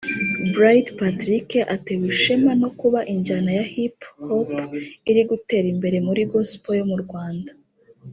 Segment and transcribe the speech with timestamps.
[0.53, 4.49] Bright Patrick atewe ishema no kuba injyana ya Hip Hop
[5.09, 7.51] iri gutera imbere muri Gospel yo mu Rwanda